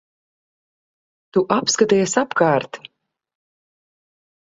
[1.37, 2.83] Tu apskaties apkārt.